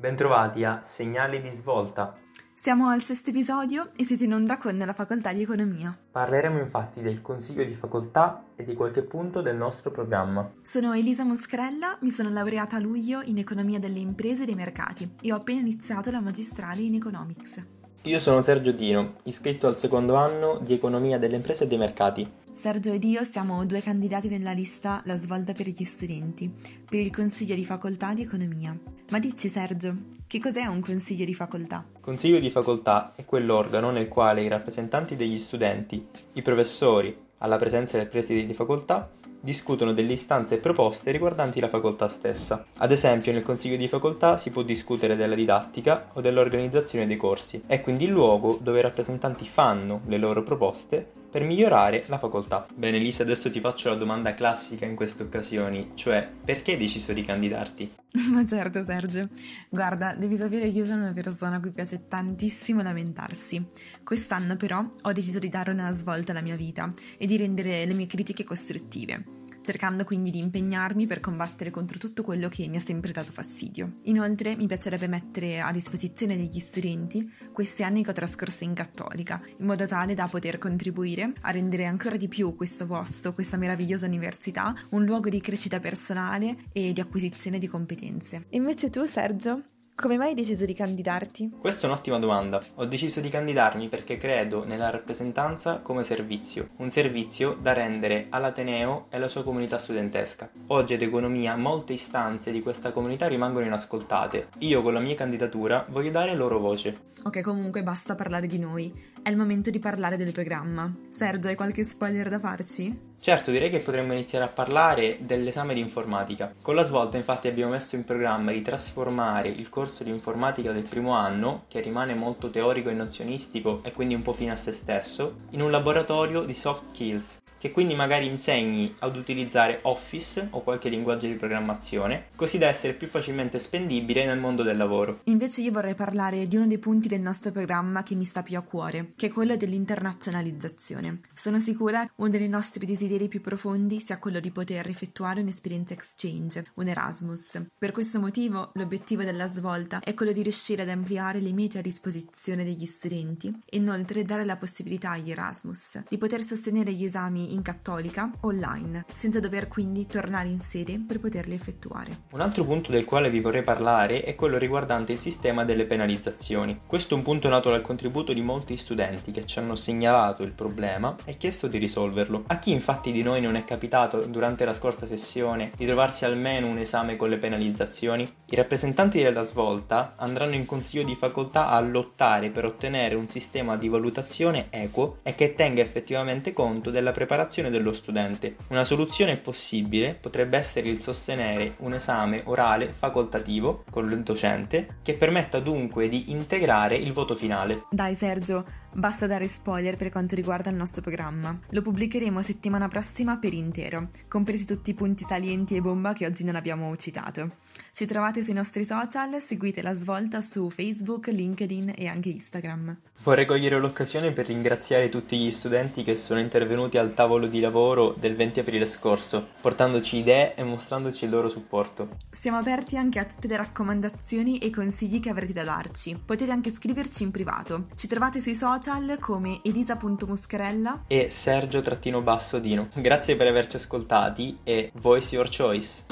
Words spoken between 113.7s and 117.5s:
potremmo iniziare a parlare dell'esame di informatica. Con la svolta infatti